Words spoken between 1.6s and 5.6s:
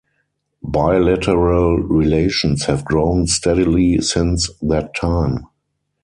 relations have grown steadily since that time.